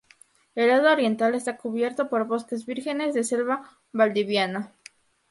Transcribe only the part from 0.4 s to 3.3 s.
El lado oriental está cubierto por bosques vírgenes de